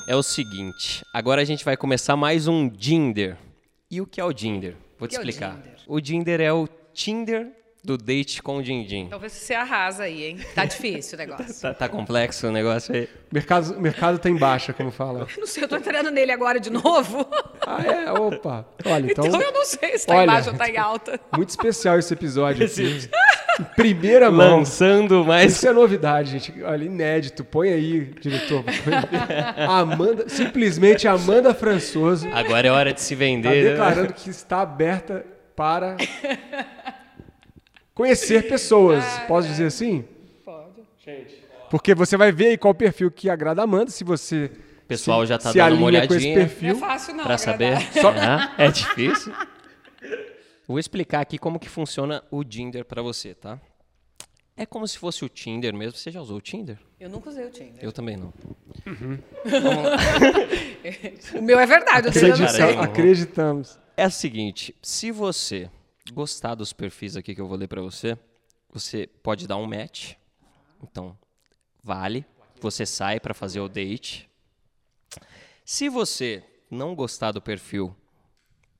[0.08, 3.36] É o seguinte, agora a gente vai começar mais um Dinder.
[3.88, 4.74] E o que é o Dinder?
[4.98, 5.62] Vou te explicar.
[5.64, 9.06] É o, Dinder é o Tinder do date com o Dindim.
[9.08, 10.38] Talvez você arrasa aí, hein?
[10.56, 11.54] Tá difícil o negócio.
[11.62, 13.08] tá, tá, complexo o negócio aí.
[13.30, 15.28] Mercado, mercado tá em baixa, como fala.
[15.38, 17.24] não sei, eu tô entrando nele agora de novo.
[17.64, 18.10] ah, é?
[18.10, 18.66] Opa.
[18.84, 19.24] Olha, então...
[19.26, 21.20] então eu não sei se tá olha, em baixa ou tá em alta.
[21.36, 23.08] Muito especial esse episódio esse...
[23.58, 24.58] Em primeira mão.
[24.58, 25.52] Lançando mais...
[25.52, 26.62] Isso é novidade, gente.
[26.64, 27.44] Olha, inédito.
[27.44, 28.64] Põe aí, diretor.
[29.68, 32.28] Amanda, simplesmente Amanda Françoso.
[32.34, 33.48] Agora é hora de se vender.
[33.48, 33.70] Tá né?
[33.70, 35.96] declarando que está aberta para
[37.96, 39.02] conhecer pessoas.
[39.02, 40.04] Ah, Posso dizer assim?
[40.44, 40.82] Pode.
[41.04, 41.34] Gente.
[41.68, 44.52] Porque você vai ver aí qual perfil que agrada a Amanda, se você
[44.84, 46.08] o pessoal se, já tá dando uma olhadinha.
[46.08, 46.68] Com esse perfil.
[46.68, 47.24] Não é fácil não.
[47.24, 47.80] Para saber.
[47.92, 48.12] Só...
[48.56, 49.34] é difícil.
[50.68, 53.60] Vou explicar aqui como que funciona o Tinder para você, tá?
[54.56, 55.98] É como se fosse o Tinder mesmo.
[55.98, 56.78] Você já usou o Tinder?
[57.00, 57.82] Eu nunca usei o Tinder.
[57.82, 58.32] Eu também não.
[58.86, 59.18] Uhum.
[61.38, 63.78] o meu é verdade, eu Acreditamos.
[63.96, 65.68] É o seguinte, se você
[66.12, 68.18] gostar dos perfis aqui que eu vou ler para você,
[68.70, 70.14] você pode dar um match.
[70.82, 71.16] Então,
[71.82, 72.24] vale.
[72.60, 74.28] Você sai para fazer o date.
[75.64, 77.94] Se você não gostar do perfil,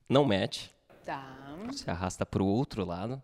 [0.09, 0.69] não match.
[1.05, 1.37] Tá.
[1.67, 3.23] Você arrasta para o outro lado.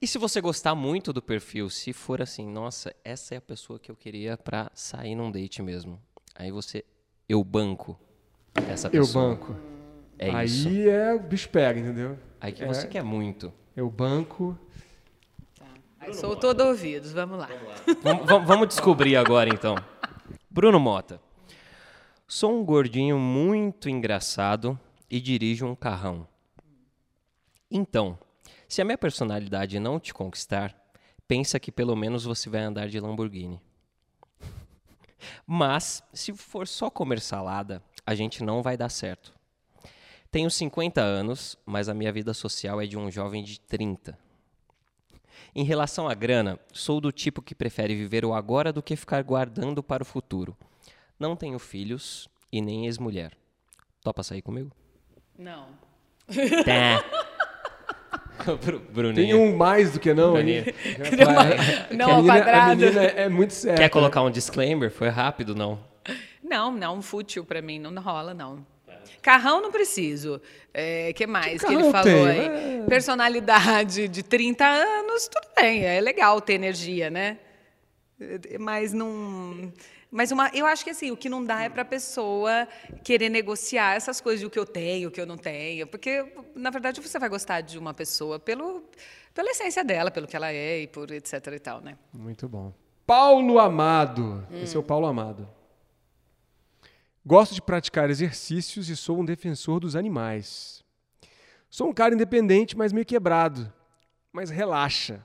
[0.00, 3.78] E se você gostar muito do perfil, se for assim, nossa, essa é a pessoa
[3.78, 6.00] que eu queria para sair num date mesmo.
[6.34, 6.84] Aí você,
[7.28, 7.98] eu banco
[8.68, 9.24] essa pessoa.
[9.24, 9.73] Eu banco.
[10.18, 10.68] É Aí isso.
[10.68, 12.18] Aí é o bicho pega, entendeu?
[12.40, 13.52] Aí que é, você quer muito.
[13.76, 14.58] Eu banco.
[15.58, 15.66] Tá.
[16.00, 17.48] Aí sou todo ouvidos, vamos lá.
[18.02, 19.74] Vamos, vamos, vamos descobrir agora então.
[20.50, 21.20] Bruno Mota.
[22.26, 24.78] Sou um gordinho muito engraçado
[25.10, 26.26] e dirijo um carrão.
[27.70, 28.18] Então,
[28.68, 30.74] se a minha personalidade não te conquistar,
[31.28, 33.60] pensa que pelo menos você vai andar de Lamborghini.
[35.46, 39.34] Mas, se for só comer salada, a gente não vai dar certo.
[40.34, 44.18] Tenho 50 anos, mas a minha vida social é de um jovem de 30.
[45.54, 49.22] Em relação à grana, sou do tipo que prefere viver o agora do que ficar
[49.22, 50.56] guardando para o futuro.
[51.20, 53.30] Não tenho filhos e nem ex-mulher.
[54.02, 54.72] Topa sair comigo?
[55.38, 55.68] Não.
[56.64, 57.04] Tá.
[58.60, 59.14] Bru- Bruninho.
[59.14, 60.64] Tem um mais do que não aí.
[61.94, 62.84] Não, não ao menina- quadrado.
[62.98, 63.78] é é muito séria.
[63.78, 64.90] Quer colocar um disclaimer?
[64.90, 65.78] Foi rápido, não?
[66.42, 68.73] Não, não, fútil pra mim, não rola, não.
[69.22, 70.40] Carrão não preciso.
[70.72, 72.26] É, que mais que, carrão ele falou tenho?
[72.26, 72.80] aí?
[72.80, 72.84] É.
[72.86, 77.38] Personalidade de 30 anos, tudo bem, é legal ter energia, né?
[78.58, 79.72] Mas não.
[80.10, 82.68] Mas uma, eu acho que assim, o que não dá é para a pessoa
[83.02, 85.88] querer negociar essas coisas de o que eu tenho, o que eu não tenho.
[85.88, 88.84] Porque, na verdade, você vai gostar de uma pessoa pelo,
[89.34, 91.98] pela essência dela, pelo que ela é e por etc e tal, né?
[92.12, 92.72] Muito bom.
[93.04, 94.46] Paulo Amado.
[94.62, 94.86] Esse é o Hum.
[94.86, 95.48] Paulo Amado.
[97.26, 100.82] Gosto de praticar exercícios e sou um defensor dos animais.
[101.70, 103.72] Sou um cara independente, mas meio quebrado.
[104.32, 105.24] Mas relaxa.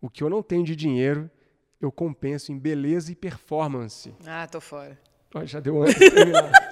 [0.00, 1.30] O que eu não tenho de dinheiro,
[1.80, 4.14] eu compenso em beleza e performance.
[4.26, 4.98] Ah, tô fora.
[5.44, 6.50] Já deu antes de terminar.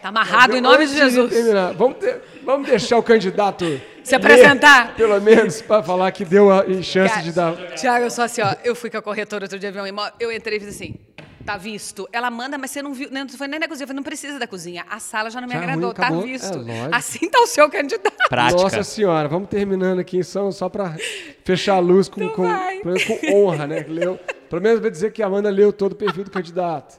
[0.00, 1.32] Tá amarrado em nome de Jesus.
[1.32, 1.72] terminar.
[1.72, 3.64] Vamos, ter- vamos deixar o candidato
[4.02, 4.88] Se apresentar.
[4.88, 7.74] ler, pelo menos, para falar que deu a chance Cara, de dar.
[7.74, 8.54] Tiago, eu sou assim, ó.
[8.62, 10.94] Eu fui com a corretora outro dia imóvel, eu entrei e fiz assim.
[11.44, 12.08] Tá visto?
[12.10, 13.10] Ela manda, mas você não viu.
[13.10, 13.84] Não foi nem na cozinha.
[13.84, 14.84] Eu falei, não precisa da cozinha.
[14.88, 15.84] A sala já não me Já agradou.
[15.84, 16.22] ruim, tá acabou.
[16.22, 16.54] visto.
[16.54, 16.94] É, lógico.
[16.94, 18.28] assim tá o seu candidato.
[18.28, 18.62] Prática.
[18.62, 20.96] Nossa senhora, vamos terminando aqui só, só para
[21.44, 23.84] fechar a luz com, Então com, com honra, né?
[23.86, 26.98] Leu, pelo menos vai dizer que a Amanda leu todo o perfil do candidato.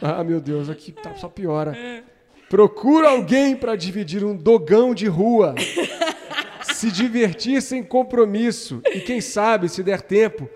[0.00, 1.76] Ah, meu Deus, aqui tá, só piora.
[2.48, 5.54] Procura alguém para dividir um dogão de rua.
[6.62, 8.80] Se divertir sem compromisso.
[8.94, 10.48] E quem sabe, se der tempo,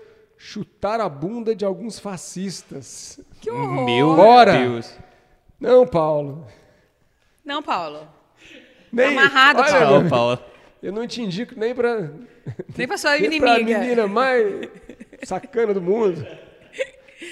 [0.45, 3.17] chutar a bunda de alguns fascistas.
[3.39, 3.85] Que horror.
[3.85, 4.57] Meu Bora.
[4.57, 4.93] Deus.
[5.57, 6.45] Não, Paulo.
[7.45, 8.05] Não, Paulo.
[8.91, 10.39] Nem, amarrado, olha, Tchau, Paulo.
[10.81, 12.11] Eu não te indico nem para
[12.77, 13.79] Nem pra sua Nem pra inimiga.
[13.79, 14.67] menina mais
[15.23, 16.27] sacana do mundo.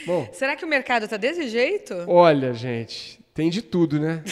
[0.08, 1.94] Bom, Será que o mercado tá desse jeito?
[2.08, 4.24] olha, gente, tem de tudo, né?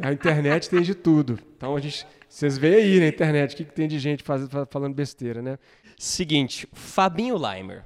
[0.00, 1.38] A internet tem de tudo.
[1.56, 4.48] Então a gente, vocês veem aí na internet o que, que tem de gente faz-
[4.48, 5.58] fa- falando besteira, né?
[5.98, 7.84] Seguinte, Fabinho Leimer.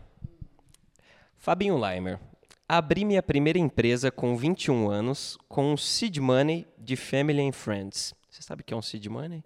[1.36, 2.18] Fabinho Leimer.
[2.68, 8.14] Abri minha primeira empresa com 21 anos com um seed money de Family and Friends.
[8.28, 9.42] Você sabe o que é um seed money?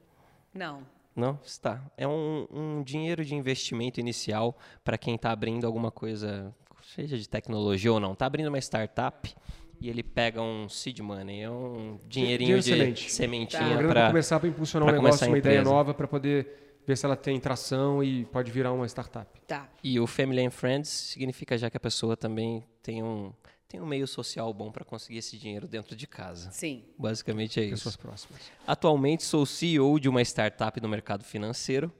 [0.53, 0.83] Não.
[1.14, 1.38] Não?
[1.44, 1.81] Está.
[1.96, 6.55] É um, um dinheiro de investimento inicial para quem está abrindo alguma coisa,
[6.94, 8.12] seja de tecnologia ou não.
[8.12, 9.33] Está abrindo uma startup
[9.81, 11.42] e ele pega um seed money.
[11.42, 13.05] É um dinheirinho Dinheiro de semente.
[13.05, 13.61] Tá.
[13.61, 16.97] sementinha grana para começar para impulsionar um negócio, a uma ideia nova para poder ver
[16.97, 19.40] se ela tem tração e pode virar uma startup.
[19.47, 19.68] Tá.
[19.83, 23.33] E o Family and Friends significa já que a pessoa também tem um,
[23.68, 26.51] tem um meio social bom para conseguir esse dinheiro dentro de casa.
[26.51, 26.85] Sim.
[26.99, 27.99] Basicamente é Pessoas isso.
[27.99, 28.40] próximas.
[28.66, 31.92] Atualmente sou CEO de uma startup no mercado financeiro.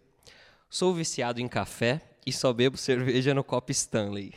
[0.69, 4.33] Sou viciado em café e só bebo cerveja no copo Stanley.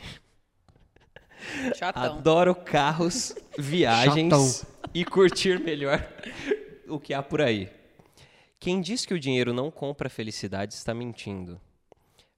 [1.76, 2.02] Chatão.
[2.02, 4.90] Adoro carros, viagens Chatão.
[4.94, 6.06] e curtir melhor
[6.88, 7.70] o que há por aí.
[8.58, 11.60] Quem diz que o dinheiro não compra felicidade está mentindo.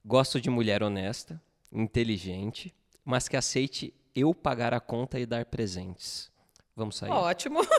[0.05, 2.73] Gosto de mulher honesta, inteligente,
[3.05, 6.31] mas que aceite eu pagar a conta e dar presentes.
[6.75, 7.11] Vamos sair.
[7.11, 7.61] Ótimo.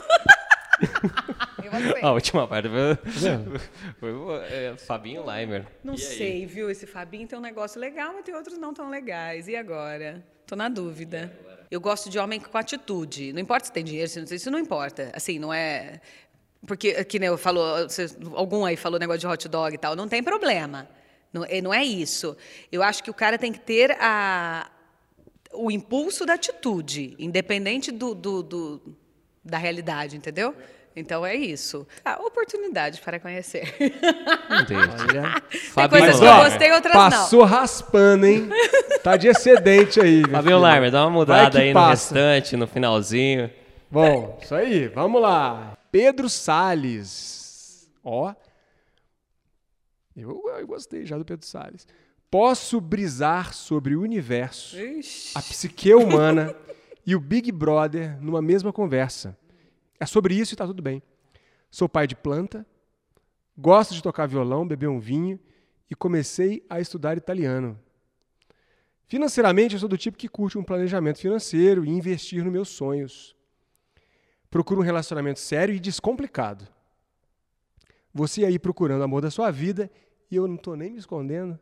[2.01, 2.67] A última parte
[3.99, 4.11] foi,
[4.49, 5.67] é, Fabinho Leimer.
[5.83, 6.01] Não E aí?
[6.01, 6.69] sei, viu?
[6.69, 9.47] Esse Fabinho tem um negócio legal, mas tem outros não tão legais.
[9.47, 10.25] E agora?
[10.47, 11.31] Tô na dúvida.
[11.69, 13.31] Eu gosto de homem com atitude.
[13.31, 15.11] Não importa se tem dinheiro, se não tem, isso não importa.
[15.13, 16.01] Assim, não é.
[16.67, 19.95] Porque, que nem eu falou, você- algum aí falou negócio de hot dog e tal,
[19.95, 20.87] não tem problema.
[21.33, 22.37] Não, é- não é isso.
[22.71, 24.69] Eu acho que o cara tem que ter a,
[25.53, 28.81] o impulso da atitude, independente do, do- do-
[29.43, 30.53] da realidade, entendeu?
[30.95, 31.87] Então é isso.
[32.03, 33.73] A oportunidade para conhecer.
[33.79, 35.41] Olha.
[35.73, 37.01] Fabinho coisas que eu gostei, outras não.
[37.09, 38.49] Passou raspando, hein?
[39.03, 40.21] Tá de excedente aí.
[40.59, 40.71] filho.
[40.71, 42.13] Leimer, dá uma mudada aí no passa.
[42.13, 43.49] restante, no finalzinho.
[43.89, 44.87] Bom, isso aí.
[44.89, 45.77] Vamos lá.
[45.91, 47.89] Pedro Salles.
[48.03, 48.33] Ó.
[50.15, 51.87] Eu, eu gostei já do Pedro Salles.
[52.29, 55.37] Posso brisar sobre o universo, Ixi.
[55.37, 56.55] a psique humana
[57.05, 59.37] e o Big Brother numa mesma conversa.
[59.99, 61.03] É sobre isso e tá tudo bem.
[61.69, 62.65] Sou pai de planta,
[63.57, 65.39] gosto de tocar violão, beber um vinho
[65.89, 67.77] e comecei a estudar italiano.
[69.07, 73.35] Financeiramente, eu sou do tipo que curte um planejamento financeiro e investir nos meus sonhos.
[74.51, 76.67] Procuro um relacionamento sério e descomplicado.
[78.13, 79.89] Você aí procurando o amor da sua vida
[80.29, 81.57] e eu não tô nem me escondendo.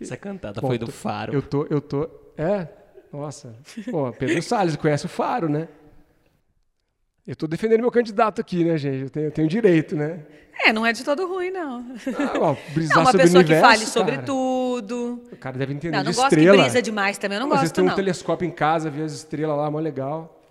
[0.00, 1.32] Essa cantada Bom, foi do tô- Faro.
[1.32, 2.08] Eu tô, eu tô.
[2.36, 2.68] É?
[3.12, 3.54] Nossa.
[3.90, 5.68] Pô, Pedro Salles conhece o Faro, né?
[7.26, 9.02] Eu tô defendendo meu candidato aqui, né, gente?
[9.02, 10.26] Eu tenho, eu tenho direito, né?
[10.64, 11.80] É, não é de todo ruim, não.
[12.18, 14.26] Ah, ó, brisar Não, uma sobre o pessoa que universo, fale sobre cara.
[14.26, 15.22] tudo.
[15.32, 16.56] O cara deve entender Não, não de gosto estrela.
[16.56, 17.94] que brisa demais também, eu não Pô, Vocês gosto, têm um não.
[17.94, 20.41] telescópio em casa, vê as estrelas lá, mó legal.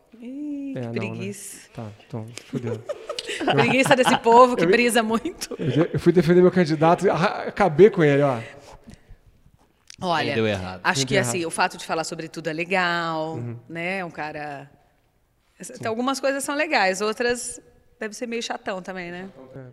[0.76, 1.00] É, que não, né?
[1.00, 1.70] preguiça.
[1.74, 2.80] Tá, então, fudeu.
[3.46, 5.56] Preguiça desse povo que brisa muito.
[5.58, 8.40] Eu eu fui defender meu candidato e ah, acabei com ele, ó.
[10.02, 10.82] Olha, deu errado.
[10.84, 11.48] acho Deu que assim, errado.
[11.48, 13.58] o fato de falar sobre tudo é legal, Uhum.
[13.70, 14.04] né?
[14.04, 14.70] Um cara.
[15.80, 17.62] Tem algumas coisas são legais, outras
[18.00, 19.30] deve ser meio chatão também, né?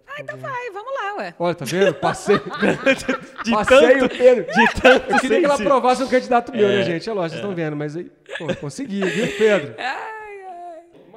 [0.06, 1.34] Ah, então vai, vamos lá, ué.
[1.38, 1.94] Olha, tá vendo?
[1.94, 2.38] Passei.
[3.50, 4.44] Passei o Pedro.
[4.52, 7.08] De tanto Eu queria que ela aprovasse um candidato meu, né, gente?
[7.08, 9.74] É lógico, vocês estão vendo, mas aí, pô, consegui, viu, Pedro?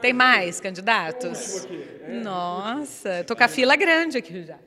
[0.02, 1.68] Tem mais candidatos?
[2.24, 4.58] Nossa, tô com a fila grande aqui já.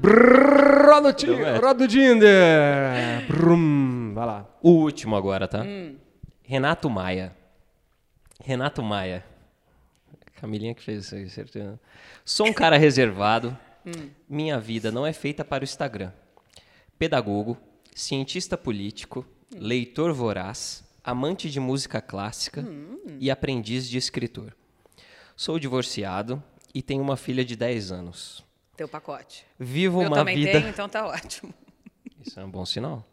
[0.00, 1.26] Brrr, Roda o Ti-
[1.60, 3.26] roda o Dinder.
[3.26, 4.46] Brum, vai lá.
[4.62, 5.64] O último agora, tá?
[6.42, 7.34] Renato Maia.
[8.44, 9.24] Renato Maia.
[10.40, 11.80] Camilinha que fez isso aí, certeza.
[12.24, 13.56] Sou um cara reservado.
[14.28, 16.12] Minha vida não é feita para o Instagram.
[16.98, 17.56] Pedagogo,
[17.94, 22.66] cientista político, leitor voraz, amante de música clássica
[23.20, 24.56] e aprendiz de escritor.
[25.36, 26.42] Sou divorciado
[26.74, 28.44] e tenho uma filha de 10 anos.
[28.76, 29.46] Teu pacote.
[29.56, 30.50] Vivo eu uma também vida.
[30.50, 31.54] tenho, então tá ótimo.
[32.20, 33.06] Isso é um bom sinal.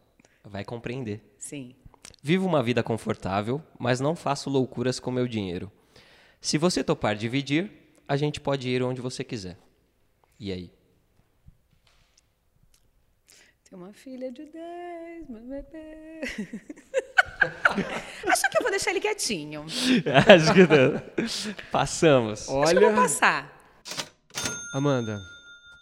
[0.44, 1.22] Vai compreender.
[1.38, 1.76] Sim.
[2.22, 5.72] Vivo uma vida confortável, mas não faço loucuras com meu dinheiro.
[6.42, 7.72] Se você topar dividir,
[8.08, 9.58] a gente pode ir onde você quiser.
[10.40, 10.72] E aí?
[13.70, 16.22] Tem uma filha de 10, meu bebê.
[18.28, 19.66] Acho que eu vou deixar ele quietinho.
[20.28, 21.64] Acho que não.
[21.72, 22.42] Passamos.
[22.50, 23.54] Acho que eu vou Olha, passar.
[24.74, 25.20] Amanda,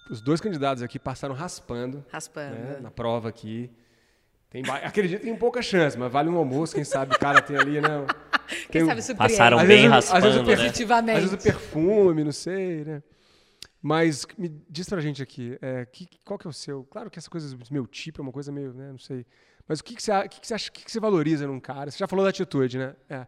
[0.10, 2.56] os dois candidatos aqui passaram raspando Raspando.
[2.56, 3.70] né, na prova aqui.
[4.50, 7.42] Tem, ba- acredito que tem pouca chance, mas vale um almoço, quem sabe o cara
[7.42, 7.88] tem ali, né?
[8.70, 9.34] Quem tem- sabe surpreende.
[9.34, 11.14] Passaram Às bem vezes o- às vezes raspando, né?
[11.14, 13.02] Às vezes o perfume, não sei, né?
[13.82, 16.84] Mas me diz pra gente aqui, é, que, qual que é o seu?
[16.84, 19.26] Claro que essa coisa do meu tipo é uma coisa meio, né, não sei.
[19.68, 21.48] Mas o que, que, você, o que, que você acha, o que, que você valoriza
[21.48, 21.90] num cara?
[21.92, 22.96] Você já falou da atitude, né?
[23.10, 23.26] É,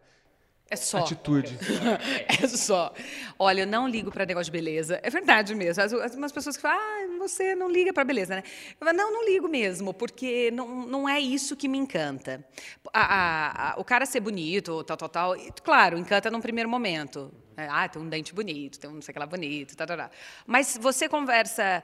[0.70, 0.98] É só.
[0.98, 1.56] atitude.
[2.42, 2.92] É só.
[3.38, 4.98] Olha, eu não ligo para negócio de beleza.
[5.02, 5.82] É verdade mesmo.
[5.82, 8.42] As, as, umas pessoas que falam, ah, você não liga para beleza, né?
[8.80, 12.44] Eu falo, não, não ligo mesmo, porque não, não é isso que me encanta.
[12.92, 16.68] A- a- a- o cara ser bonito, tal, tal, tal, e, claro, encanta num primeiro
[16.68, 17.32] momento.
[17.56, 19.86] É, Ah, tem um dente bonito, tem um não sei o que lá bonito, tal,
[19.86, 20.10] tal, tal.
[20.46, 21.82] Mas você conversa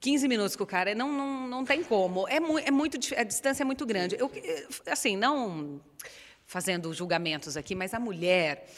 [0.00, 2.28] 15 minutos com o cara, não, não, não tem como.
[2.28, 4.16] É, mu é muito, a distância é muito grande.
[4.18, 5.80] Eu, eh, assim, não
[6.46, 8.68] fazendo julgamentos aqui, mas a mulher,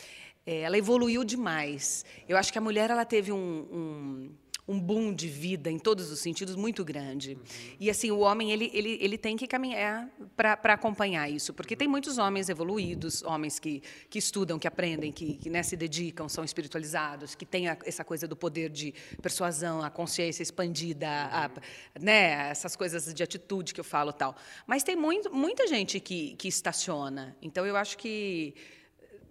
[0.46, 2.04] eh, ela evoluiu demais.
[2.28, 4.30] Eu acho que a mulher ela teve um, um,
[4.70, 7.36] um boom de vida em todos os sentidos muito grande.
[7.80, 11.88] E assim, o homem ele, ele, ele tem que caminhar para acompanhar isso, porque tem
[11.88, 16.44] muitos homens evoluídos, homens que, que estudam, que aprendem, que, que né, se dedicam, são
[16.44, 21.50] espiritualizados, que têm a- essa coisa do poder de persuasão, a consciência expandida, a,
[22.00, 24.36] né, essas coisas de atitude que eu falo tal.
[24.68, 27.36] Mas tem muito, muita gente que, que estaciona.
[27.42, 28.54] Então eu acho que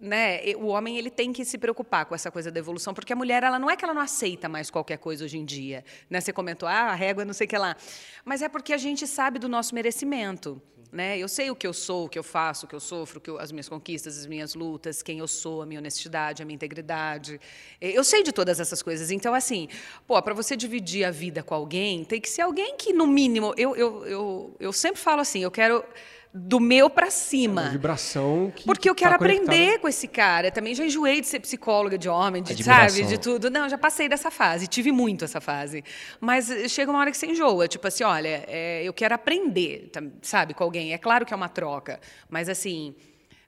[0.00, 3.16] né, o homem ele tem que se preocupar com essa coisa da evolução, porque a
[3.16, 5.84] mulher ela não é que ela não aceita mais qualquer coisa hoje em dia.
[6.08, 6.20] Né?
[6.20, 7.76] Você comentou, ah, a régua não sei o que lá.
[8.24, 10.60] Mas é porque a gente sabe do nosso merecimento.
[10.92, 11.16] Né?
[11.18, 13.30] Eu sei o que eu sou, o que eu faço, o que eu sofro, que
[13.30, 16.56] eu- as minhas conquistas, as minhas lutas, quem eu sou, a minha honestidade, a minha
[16.56, 17.40] integridade.
[17.80, 19.10] Eu sei de todas essas coisas.
[19.12, 19.68] Então, assim,
[20.04, 23.54] pô, para você dividir a vida com alguém, tem que ser alguém que, no mínimo,
[23.56, 25.84] eu, eu, eu, eu sempre falo assim, eu quero
[26.32, 27.62] do meu para cima.
[27.62, 29.42] Uma vibração que Porque eu tá quero conectada.
[29.50, 30.46] aprender com esse cara.
[30.48, 33.50] Eu também já enjoei de ser psicóloga de homem, de, sabe, de tudo.
[33.50, 35.82] Não, já passei dessa fase, tive muito essa fase.
[36.20, 39.90] Mas chega uma hora que você enjoa, tipo assim, olha, é, eu quero aprender,
[40.22, 40.92] sabe, com alguém.
[40.92, 42.94] É claro que é uma troca, mas assim,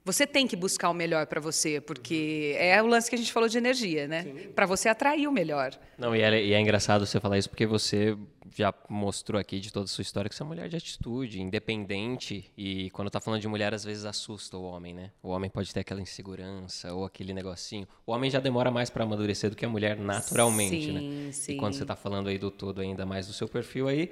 [0.05, 3.31] você tem que buscar o melhor para você, porque é o lance que a gente
[3.31, 4.23] falou de energia, né?
[4.53, 5.71] Para você atrair o melhor.
[5.97, 8.17] Não, e é, e é engraçado você falar isso porque você
[8.55, 11.41] já mostrou aqui de toda a sua história que você é uma mulher de atitude,
[11.41, 12.51] independente.
[12.57, 15.11] E quando tá falando de mulher, às vezes assusta o homem, né?
[15.21, 17.87] O homem pode ter aquela insegurança ou aquele negocinho.
[18.05, 21.31] O homem já demora mais para amadurecer do que a mulher naturalmente, Sim, né?
[21.31, 21.53] sim.
[21.53, 24.11] E quando você tá falando aí do todo ainda mais do seu perfil aí,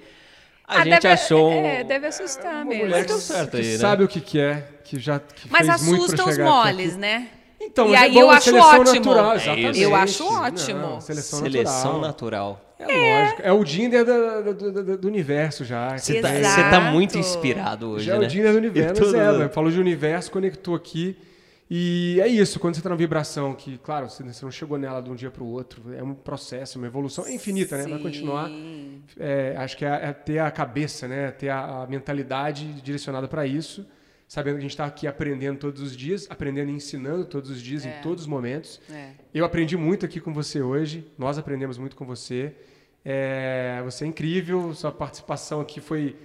[0.72, 1.52] a Ah, gente deve, achou.
[1.52, 2.86] É, deve assustar mesmo.
[2.86, 3.78] Mulher que, certo que aí, né?
[3.78, 6.98] sabe o que quer, que já que Mas fez muito pra assustam os moles, aqui.
[7.00, 7.28] né?
[7.64, 8.96] Então, e é aí bom, eu é acho seleção ótimo.
[8.96, 9.82] natural, É exatamente.
[9.82, 10.80] Eu acho ótimo.
[10.80, 12.02] Não, seleção, Seleção natural.
[12.02, 12.62] natural.
[12.80, 13.42] É, lógico.
[13.44, 15.96] É o Dinder do, do- do- do universo já.
[15.96, 16.56] Você tá, Exato.
[16.56, 18.26] você tá muito inspirado hoje, Já é né?
[18.26, 18.94] o Dinder do universo.
[19.04, 21.16] tudo- é, falou de universo, conectou aqui.
[21.74, 25.10] E é isso, quando você tá na vibração, que, claro, você não chegou nela de
[25.10, 27.84] um dia para o outro, é um processo, uma evolução é infinita, né?
[27.84, 28.04] Vai Sim.
[28.04, 28.52] continuar.
[29.18, 31.32] É, acho que é, é ter a cabeça, né?
[31.32, 33.88] Ter a, a mentalidade direcionada para isso,
[34.28, 37.62] sabendo que a gente está aqui aprendendo todos os dias, aprendendo e ensinando todos os
[37.62, 38.00] dias, É.
[38.00, 38.82] em todos os momentos.
[38.92, 39.12] É.
[39.34, 42.54] Eu aprendi muito aqui com você hoje, nós aprendemos muito com você.
[43.06, 46.18] É, você é incrível, sua participação aqui foi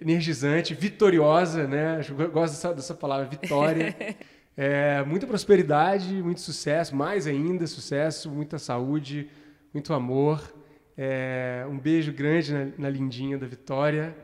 [0.00, 2.00] energizante, vitoriosa, né?
[2.08, 3.92] Eu gosto dessa, dessa palavra, vitória.
[4.56, 9.28] É, muita prosperidade, muito sucesso, mais ainda sucesso, muita saúde,
[9.72, 10.54] muito amor.
[10.96, 14.16] É, um beijo grande na, na lindinha da Vitória.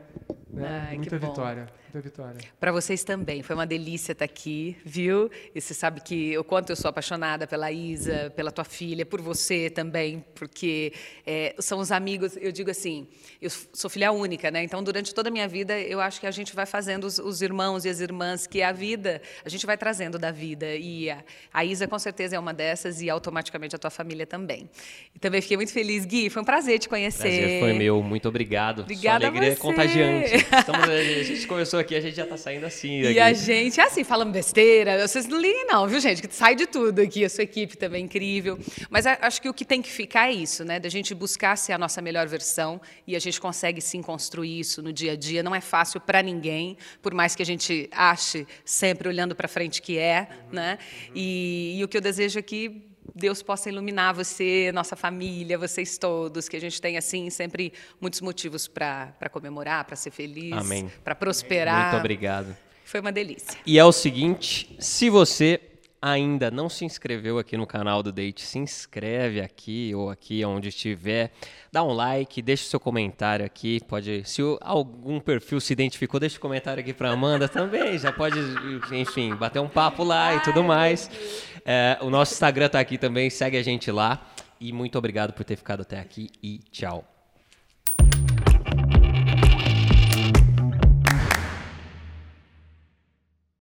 [0.49, 0.87] Né?
[0.89, 2.41] Ai, muita vitória, muita vitória.
[2.59, 5.29] Para vocês também, foi uma delícia estar aqui, viu?
[5.53, 9.21] E você sabe que o quanto eu sou apaixonada pela Isa, pela tua filha, por
[9.21, 10.93] você também, porque
[11.25, 12.35] é, são os amigos.
[12.37, 13.07] Eu digo assim,
[13.41, 14.63] eu sou filha única, né?
[14.63, 17.41] Então, durante toda a minha vida, eu acho que a gente vai fazendo os, os
[17.41, 20.75] irmãos e as irmãs que a vida a gente vai trazendo da vida.
[20.75, 21.23] E a,
[21.53, 24.69] a Isa, com certeza, é uma dessas e automaticamente a tua família também.
[25.13, 26.29] E também fiquei muito feliz, Gui.
[26.29, 27.21] Foi um prazer te conhecer.
[27.21, 28.81] Prazer foi meu, muito obrigado.
[28.81, 29.61] Obrigada a Sua alegria é você.
[29.61, 30.35] contagiante.
[30.57, 33.01] Estamos, a gente começou aqui, a gente já está saindo assim.
[33.01, 33.19] E aqui.
[33.19, 36.21] a gente, assim, falando besteira, vocês não liguem não, viu, gente?
[36.21, 38.59] Que sai de tudo aqui, a sua equipe também é incrível.
[38.89, 40.79] Mas acho que o que tem que ficar é isso, né?
[40.79, 44.81] Da gente buscar ser a nossa melhor versão e a gente consegue sim construir isso
[44.81, 45.43] no dia a dia.
[45.43, 49.81] Não é fácil para ninguém, por mais que a gente ache sempre olhando para frente
[49.81, 50.77] que é, né?
[51.13, 55.97] E, e o que eu desejo é que Deus possa iluminar você, nossa família, vocês
[55.97, 60.55] todos, que a gente tenha assim sempre muitos motivos para comemorar, para ser feliz,
[61.03, 61.91] para prosperar.
[61.91, 62.55] Muito obrigado.
[62.85, 63.57] Foi uma delícia.
[63.65, 65.59] E é o seguinte, se você
[66.05, 70.67] ainda não se inscreveu aqui no canal do Date, se inscreve aqui ou aqui onde
[70.67, 71.31] estiver,
[71.71, 76.37] dá um like, deixa o seu comentário aqui, pode, se algum perfil se identificou, deixa
[76.37, 78.37] o comentário aqui para Amanda também, já pode,
[78.91, 81.09] enfim, bater um papo lá e tudo mais.
[81.63, 84.27] É, o nosso Instagram tá aqui também, segue a gente lá
[84.59, 87.12] e muito obrigado por ter ficado até aqui e tchau.